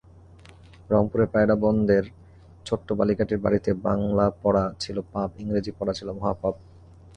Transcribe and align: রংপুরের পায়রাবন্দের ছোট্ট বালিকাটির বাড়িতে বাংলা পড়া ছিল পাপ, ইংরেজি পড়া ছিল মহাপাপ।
রংপুরের 0.89 1.29
পায়রাবন্দের 1.33 2.05
ছোট্ট 2.65 2.87
বালিকাটির 2.91 3.39
বাড়িতে 3.39 3.69
বাংলা 3.87 4.25
পড়া 4.43 4.65
ছিল 4.79 4.97
পাপ, 5.13 5.29
ইংরেজি 5.39 5.71
পড়া 5.79 5.93
ছিল 5.93 6.07
মহাপাপ। 6.11 6.55